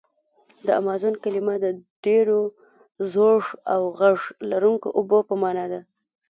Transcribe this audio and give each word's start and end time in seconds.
د 0.65 0.67
امازون 0.81 1.15
کلمه 1.23 1.55
د 1.63 1.65
ډېر 2.05 2.27
زوږ 3.11 3.43
او 3.73 3.81
غږ 3.99 4.19
لرونکي 4.51 4.89
اوبو 4.97 5.19
په 5.29 5.33
معنا 5.41 5.65
ده. 5.71 5.79